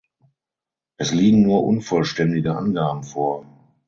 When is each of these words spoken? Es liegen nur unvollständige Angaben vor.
Es 0.97 1.11
liegen 1.13 1.43
nur 1.43 1.63
unvollständige 1.63 2.55
Angaben 2.57 3.03
vor. 3.03 3.45